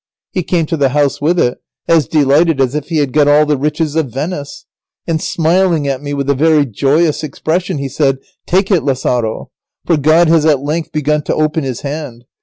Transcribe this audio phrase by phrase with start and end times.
[0.31, 3.45] He came to the house with it, as delighted as if he had got all
[3.45, 4.65] the riches of Venice,
[5.05, 8.17] and smiling at me with a very joyous expression, he said:
[8.47, 9.51] "Take it, Lazaro,
[9.85, 12.25] for God has at length begun to open His hand.